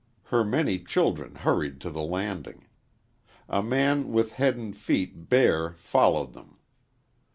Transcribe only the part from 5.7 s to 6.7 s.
followed them.